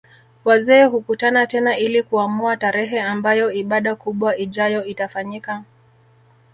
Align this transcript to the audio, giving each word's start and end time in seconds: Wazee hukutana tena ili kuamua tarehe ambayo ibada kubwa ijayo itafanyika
Wazee 0.45 0.83
hukutana 0.85 1.47
tena 1.47 1.77
ili 1.77 2.03
kuamua 2.03 2.57
tarehe 2.57 3.01
ambayo 3.01 3.51
ibada 3.51 3.95
kubwa 3.95 4.37
ijayo 4.37 4.85
itafanyika 4.85 5.63